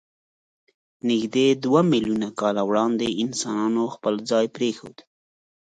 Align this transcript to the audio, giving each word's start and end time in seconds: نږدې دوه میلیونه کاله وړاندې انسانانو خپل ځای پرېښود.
نږدې 1.09 1.47
دوه 1.63 1.81
میلیونه 1.91 2.27
کاله 2.39 2.61
وړاندې 2.69 3.17
انسانانو 3.23 3.83
خپل 3.95 4.13
ځای 4.29 4.45
پرېښود. 4.55 4.95